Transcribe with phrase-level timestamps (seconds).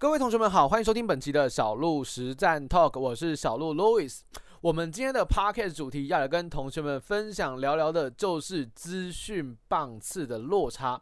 [0.00, 4.20] 各位同学们好，欢迎收听本期的小鹿实战 Talk，我是小鹿 Louis。
[4.62, 10.98] 我们今天的 Podcast 主题要来跟同学们分享聊聊的，就是资讯棒次的落差。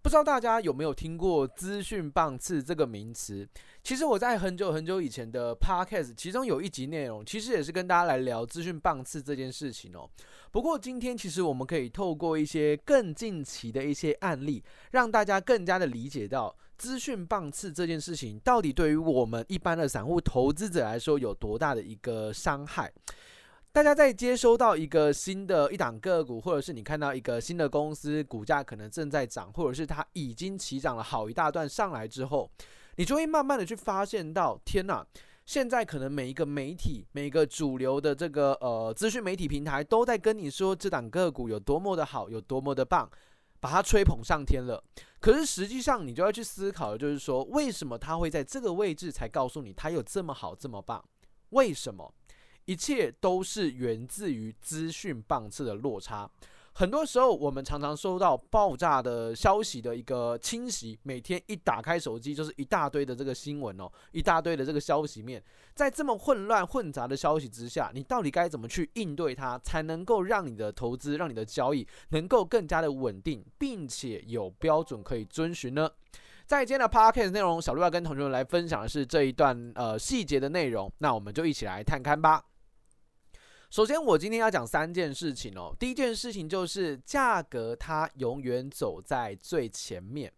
[0.00, 3.44] 不知道大家有没有听过资讯棒次这个名词？
[3.82, 10.08] 其实我在很久很久以前的 Podcast，其中有一集内容，其实也是跟大家来聊资讯棒次这件事情哦。
[10.52, 16.54] 不过今天其实我们可以透过一些更近期的一些案例，让大家更加的理解到。
[16.78, 22.90] 资讯棒次这件事情，到底对于我们一般的散户投资者来说有多大的一个伤害？
[23.70, 32.50] 大家在接收到一个新的一档个股，或者是你看到一个新的公司股价可能正在涨，或者是它已经起涨了好一大段上来之后，
[32.96, 35.04] 你就会慢慢的去发现到，天哪！
[35.44, 43.08] 现在可能每一个媒体、每一个主流的这个呃资讯媒体平台都在跟你说这档个股有多么的好，有多么的棒。
[43.60, 44.82] 把他吹捧上天了，
[45.20, 51.04] 可是实际上你就要去思考的就是说，为什么他会在这个位置才告诉你他有这么好这么棒？
[51.50, 52.12] 为什么？
[52.66, 56.30] 一切都是源自于资讯棒次的落差。
[56.72, 65.42] 很多时候，我们常常收到爆炸的消息的一个侵袭，每天一打开手机就是一大堆的这个新闻哦，一大堆的这个消息面，
[65.74, 75.90] 在这么混乱混杂的消息之下，你到底该怎么去应对它，才能够让你的投资、让你的交易能够更加的稳定，并且有标准可以遵循呢？
[76.46, 82.42] 在今天的 Podcast 内容，小鹿要跟同学们来分享的是这一段呃细节的内容，那我们就一起来探看吧。
[83.70, 85.76] 首先，我今天要讲三件事情哦。
[85.78, 90.32] 第一件事情就是价格，它永远走在最前面。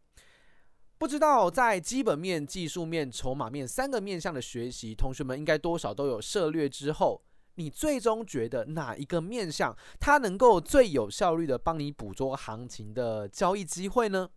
[0.98, 7.22] 不知道在基本面、技术面、筹码面三个面向的学习，同学们应该多少都有涉猎之后，
[7.54, 14.28] 你最终觉得哪一个面向它能够最有效率的帮你捕捉行情的交易机会呢？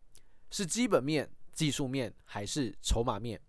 [0.51, 3.41] 是基本面、技术面还是筹码面？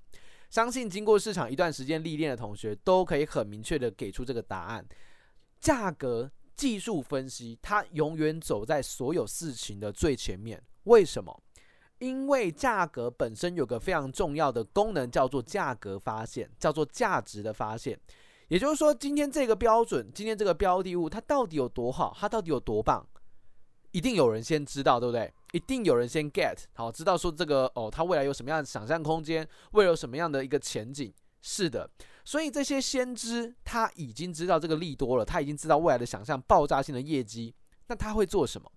[0.48, 4.82] 相信经过市场一段时间历练的同学，都可以很明确的给出这个答案。
[5.64, 10.62] 价格技术分析，它永远走在所有事情的最前面。
[10.82, 11.42] 为什么？
[12.00, 17.98] 因为价格本身有个非常重要的功能，叫做价格发现，叫做价值的发现。
[18.48, 22.14] 也就是说，今天这个标准，今天这个标的物，它到底有多好？
[22.20, 23.02] 它到底有多棒？
[23.92, 25.32] 一定有人先知道，对不对？
[25.52, 31.10] 一定有人先 get 好，知道说这个哦，它未来有什么样的想象空间，未来有什么样的一个前景？
[31.40, 31.88] 是的。
[32.24, 37.54] 所以这些先知他已经知道这个利多了，他已经知道未来的想象爆炸性的业绩，
[37.88, 38.70] 那他会做什么？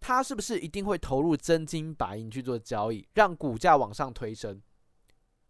[0.00, 4.60] 他是不是一定会投入真金白银去做交易，让股价往上推升？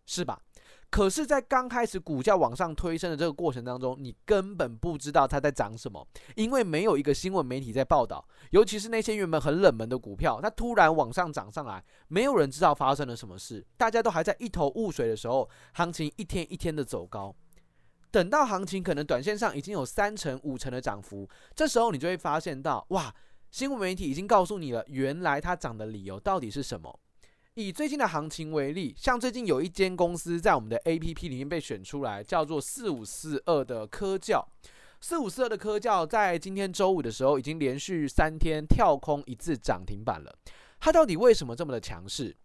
[0.06, 0.40] 是吧？
[0.90, 8.26] 可是，在刚开始股价往上推升的这个过程当中，你根本不知道它在涨什么，因为没有一个新闻媒体在报道。
[8.50, 17.36] 尤其是那些原本很冷门的股票，它突然往上涨上来，没有人知道发生了什么事，大家都还在一头雾水的时候，行情一天一天的走高。
[18.10, 23.14] 等到行情可能短线上已经有三成、五成的涨幅，这时候你就会发现到，哇，
[23.50, 26.98] 新闻媒体已经告诉你了，原来它涨的理由到底是什么。
[27.60, 34.48] 以最近的行情为例，像最近有一间公司在我们的 APP 里面被选出来，叫做四五四二的科教。
[35.00, 40.32] 四五四二的科教在今天周五的时候，已经连续三天跳空一字涨停板了。
[40.78, 42.36] 它到底为什么这么的强势？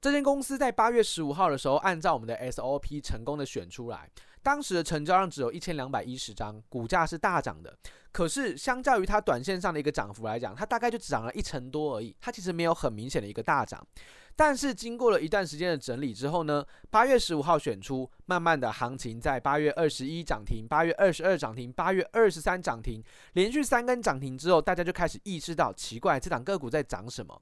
[0.00, 4.10] 这间公司在八月十五号的时候，按照我们的 SOP 成功的选出来。
[4.42, 7.76] 当时的成交量只有一千两百一十张，股价是大涨的。
[8.12, 12.16] 可是相较于它短线上的一个涨幅来讲，它大概就只涨了一成多而已。
[12.20, 13.86] 它其实没有很明显的一个大涨。
[14.34, 27.40] 但是经过了一段时间的整理之后呢，八月十五号选出，慢慢的行情在八月二十一涨停，八月二十二涨停，八月二十三涨停，连续三根涨停之后，大家就开始意识到奇怪，这档个股在涨什么？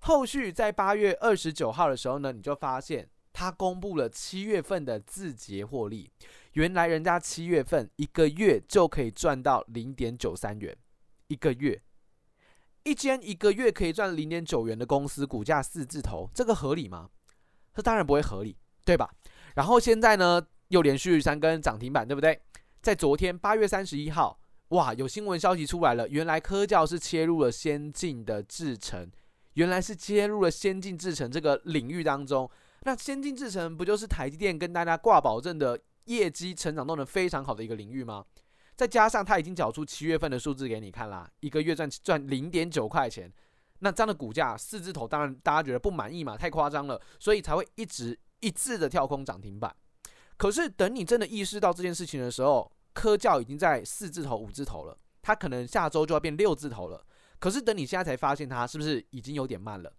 [0.00, 3.08] 后续在八月二十九号的时候呢，你就发现。
[3.38, 6.10] 他公布了七月份的字节获利，
[6.54, 10.76] 原来人家七月份一个月就可以赚到零点九三元，
[11.28, 11.80] 一个月，
[12.82, 17.10] 一间一个月可以赚零点九元的公司，股价四字头，这个合理吗？
[17.72, 19.08] 这当然不会合理，对吧？
[19.54, 22.40] 然后现在呢，又连续三根涨停板，对不对？
[22.82, 29.08] 在昨天八月三十一号，哇，有新闻消息出来了，原来科教是切入了先进的制程，
[29.54, 32.50] 原来是切入了先进制程这个领域当中。
[32.88, 38.24] 那先进制程不就是台积电跟大家挂保证的业绩成长都能非常好的一个领域吗？
[38.74, 43.30] 再加上他已经缴出七月份的数字给你看啦，一个月赚赚零点九块钱，
[43.80, 49.76] 那这样的股价四字头，当然大家觉得不满意嘛，太夸张了，所以才会一直一致的跳空涨停板。
[50.38, 57.04] 可是等你真的意识到这件事情的时候，科教已经在四字头、五字头了，它可能下周就要变六字头了。
[57.38, 59.92] 可是等你现在才发现它是不是已经有点慢了？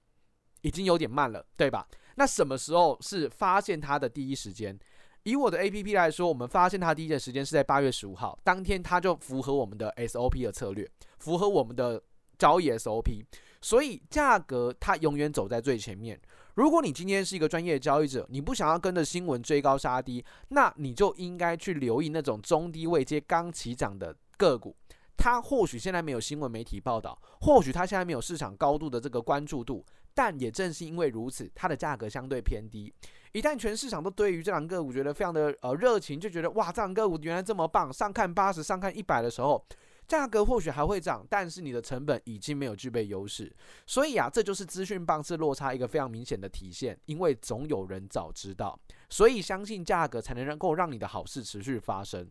[0.62, 1.88] 已经有点慢了，对吧？
[2.20, 4.78] 那什么时候是发现它的第一时间？
[5.24, 10.86] 以我的 APP 来说，我们发现它第一的时间是在八月十五号，当天它就符合我们的 SOP 的策略，
[11.20, 12.02] 符合我们的
[12.38, 13.24] 交易 SOP，
[13.62, 16.20] 所以价格它永远走在最前面。
[16.56, 24.76] 如果你今天是一个专业交易者，你不想要跟着新闻追高杀低，那你就应该去留意那种中低位接刚起涨的个股。
[25.16, 29.86] 它或许现在没有新闻媒体报道，或许它现在没有市场高度的这个关注度，
[30.20, 32.94] 但也正是因为如此，它的价格相对偏低。
[33.32, 39.66] 一旦全市场都对于这两个股觉得非常的呃热情，就觉得哇，这两个股原来这么棒，上看八十，上看一百的时候，
[40.10, 43.50] 价格或许还会涨，但是你的成本已经没有具备优势。
[43.88, 48.78] 所以啊，这就是资讯棒次落差一个非常明显的体现，因为总有人早知道，
[49.10, 52.30] 所以相信价格才能够让你的好事持续发生。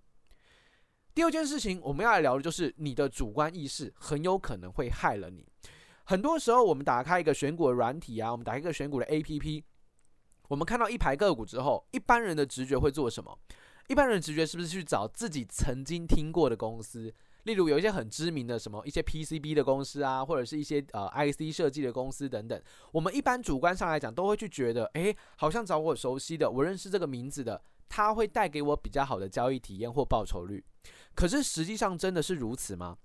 [1.14, 5.46] 第二件事情，我们要来聊的就是你的主观意识很有可能会害了你。
[6.08, 9.62] 很多时候，我们打开一个选股的软体啊，我们打开一个选股的 APP，
[10.49, 13.38] 我们看到一排个股之后，一般人的直觉会做什么？
[13.88, 17.12] 一般人直觉是不是去找自己曾经听过的公司？
[17.43, 22.58] 例如有一些很知名的什么一些 PCB 的公司啊，或者是一些呃 IC 设计的公司等等。
[22.93, 30.64] 我们一般主观上来讲，都会去觉得，诶，好像找我熟悉的，我认识这个名字的，它会带给我比较好的交易体验或报酬率。
[31.14, 32.96] 可是实际上真的是如此吗？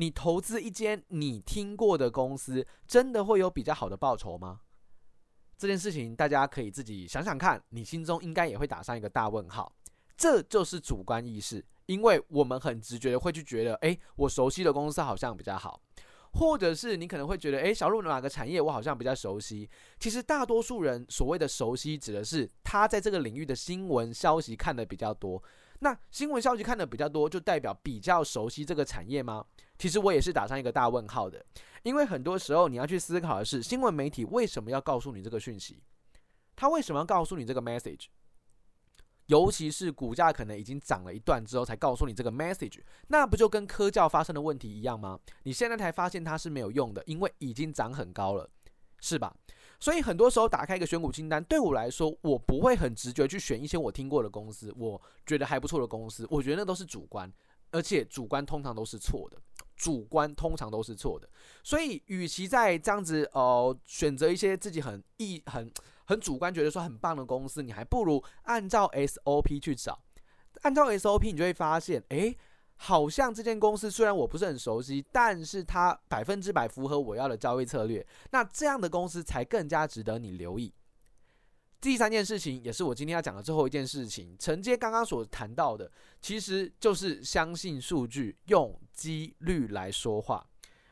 [0.00, 4.62] 你投资一间你听过的公司，真的会有比较好的报酬吗？
[5.58, 9.70] 这件事情大家可以自己想想看，你心中应该也会打上一个大问号。
[10.16, 15.78] 这就是主观意识，因为我们很直觉的会去觉得，诶，我熟悉的公司好像比较好。
[16.32, 19.68] 或者是你可能会觉得，诶，小鹿哪个产业我好像比较熟悉？
[19.98, 25.42] 其实大多数人所谓的熟悉，指的是他在这个领域的新闻消息看得比较多。
[25.80, 29.44] 那新闻消息看得比较多，就代表比较熟悉这个产业吗？
[29.80, 31.42] 其实我也是打上一个大问号的，
[31.84, 35.82] 因为很多时候你要去思考的是，新闻媒体为什么要告诉你这个讯息？
[36.54, 38.08] 他为什么要告诉你这个 message？
[39.24, 45.18] 尤其是股价可能已经涨了一段之后才告诉你这个 message，那不就跟科教发生的问题一样吗？
[45.44, 48.50] 你现在才发现它是没有用的，因为已经涨很高了，
[49.00, 49.34] 是吧？
[49.78, 57.32] 所以很多时候打开一个选股清单，对我来说，我不会很直觉去选一些我听过的公司，我觉得还不错的公司，我觉得那都是主观，
[57.70, 59.38] 而且主观通常都是错的，
[59.80, 61.28] 主观通常都是错的。
[61.62, 65.70] 所以，与其在这样子呃选择一些自己很意很。
[66.06, 69.96] 很主观，觉得说很棒的公司，你还不如按照 SOP 去找。
[70.62, 72.36] 按照 SOP，你就会发现，诶，
[72.74, 78.04] 好像这间公司虽然我不是很熟悉，但是它百分之百符合我要的交易策略。
[78.32, 80.74] 那这样的公司才更加值得你留意。
[81.80, 85.90] 第三件事情，也是我今天要讲的最后一件事情，承接刚刚所谈到的，
[86.20, 90.46] 其实就是相信数据，用几率来说话。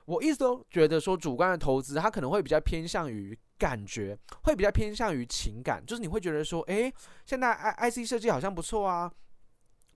[0.06, 3.38] 我一直都觉得说，主观的投资，它可能会比较偏向于。
[3.58, 6.94] 感觉会比较偏向于情感，就是你会觉得说，诶，
[7.26, 9.12] 现在 I I C 设计好像不错啊，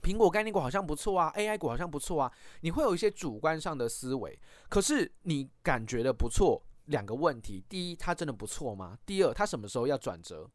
[0.03, 4.37] 苹果概念股好像不错啊，A I 股好像不错啊，你会有一些主观上的思维。
[4.69, 8.99] 可是你感觉的不错，两个问题：第一，它真的不错吗？
[9.07, 10.51] 第二，它什么时候要转折？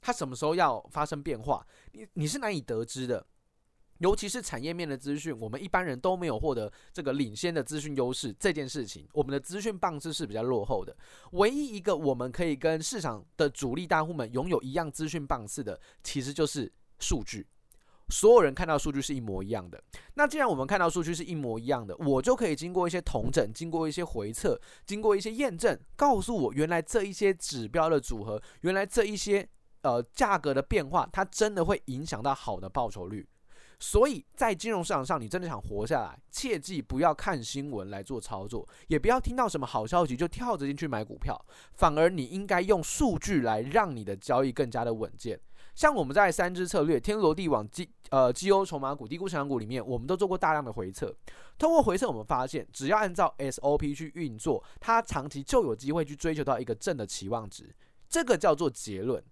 [0.00, 1.66] 它什么时候要发生变化？
[1.92, 3.26] 你你是难以得知的。
[3.98, 8.34] 尤其是产业面的资讯，我们一般人都没有获得这个领先的资讯优势。
[8.40, 10.96] 这件事情，我们的资讯棒次是比较落后的。
[11.32, 17.46] 唯一一个我们可以跟市场的主力大户们拥有一样资讯棒次的，其实就是数据。
[18.08, 19.78] 所有人看到数据是一模一样的。
[20.14, 29.46] 那既然我们看到数据是一模一样的，我就可以经过一些同整，经过一些回测，经过一些验证，告诉我原来这一些指标的组合，原来这一些
[29.82, 33.28] 呃价格的变化，它真的会影响到好的报酬率。
[33.82, 41.34] 所以在金融市场上，你真的想活下来，切记不要看新闻来做操作，也不要听到什么好消息就跳着进去买股票，
[41.72, 45.40] 反而你应该用数据来让你的交易更加的稳健。
[45.74, 51.16] 像我们在三支策略天罗地网绩呃绩优筹码股低估成长股里面，我们都做过大量的回测，
[51.56, 57.74] 通过回测我们发现，只要按照 SOP 去运作，它长期就有机会去追求到一个正的期望值，
[58.10, 59.24] 这个叫做结论。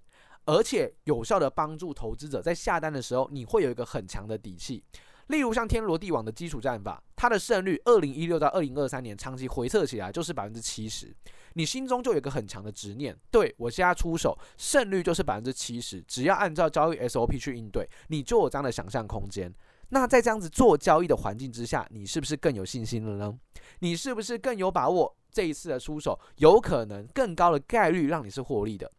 [0.49, 4.83] 而且有效的帮助投资者在下单的时候，你会有一个很强的底气。
[5.27, 11.15] 例如像天罗地网的基础战法，它的胜率二零一六到二零二三年长期回测起来就是百分之七十，
[11.53, 19.53] 你心中就有个很强的执念，对，我现在出手胜率就是百分之七十，只要按照交易 SOP 去应对，你就有这样的想象空间。
[19.91, 23.39] 那在这样子做交易的环境之下，你是不是更有信心了呢？
[23.81, 28.91] 你是不是更有把握这一次的出手有可能更高的概率让你是获利的？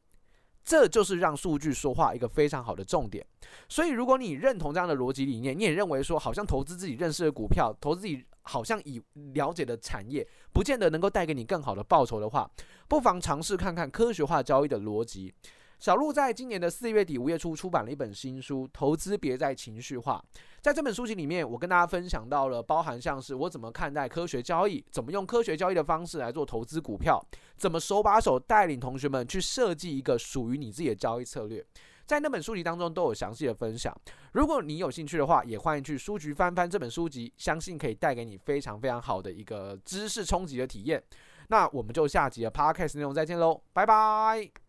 [0.64, 3.26] 这就是让数据说话一个非常好的重点。
[3.68, 9.02] 所以，如果你认同这样的逻辑理念，你也认为说，好像投资自己认识的股票，投资自己好像已
[9.34, 12.50] 了解的产业，不见得能够带给你更好的报酬的话，
[12.88, 15.34] 不妨尝试看看科学化交易的逻辑。
[15.80, 20.22] 小鹿在今年的四月底、五月初出版了一本新书《投资别再情绪化》。
[20.62, 27.18] 在这本书籍里面，我跟大家分享到了包含像是我怎么看待科学交易，怎么用科学交易的方式来做投资股票，
[27.56, 31.66] 怎么手把手带领同学们去设计一个属于你自己的交易策略。
[32.06, 33.96] 在那本书籍当中都有详细的分享。
[34.34, 41.02] 如果你有兴趣的话，也欢迎去书局翻翻这本书籍，相信可以带给你非常非常好的一个知识冲击的体验。
[41.48, 44.60] 那我们就下集的 Podcast 内容再见喽，拜拜。